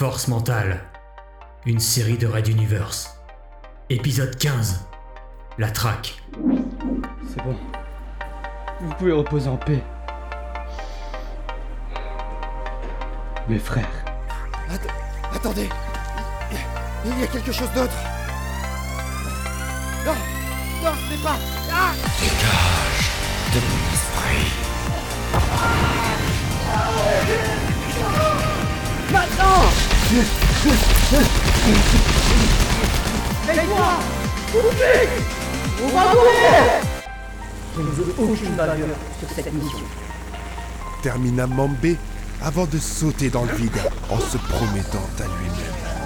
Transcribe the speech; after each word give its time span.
Force 0.00 0.28
mentale. 0.28 0.80
Une 1.66 1.78
série 1.78 2.16
de 2.16 2.26
Red 2.26 2.48
Universe. 2.48 3.20
Épisode 3.90 4.34
15. 4.34 4.86
La 5.58 5.70
traque. 5.70 6.22
C'est 7.28 7.44
bon. 7.44 7.54
Vous 8.80 8.94
pouvez 8.94 9.12
reposer 9.12 9.50
en 9.50 9.58
paix. 9.58 9.82
Mes 13.46 13.58
frères. 13.58 13.84
Att- 14.70 15.36
attendez 15.36 15.68
il, 17.04 17.20
y 17.20 17.24
a 17.24 17.26
quelque 17.26 17.52
chose 17.52 17.70
d'autre 17.74 17.92
Non 20.06 20.14
Non, 20.82 20.92
ce 20.96 21.14
n'est 21.14 21.22
pas 21.22 21.36
Ah 21.70 21.92
Je 30.10 30.16
ne 37.80 37.90
veux 37.90 38.14
aucune 38.18 38.56
valeur 38.56 38.76
sur 39.20 39.28
cette 39.36 39.52
mission. 39.52 39.78
termina 41.04 41.46
Mambé 41.46 41.96
avant 42.42 42.66
de 42.66 42.78
sauter 42.78 43.30
dans 43.30 43.44
le 43.44 43.52
vide 43.52 43.70
en 44.10 44.18
se 44.18 44.36
promettant 44.36 44.98
à 45.20 45.26
lui-même. 45.38 45.99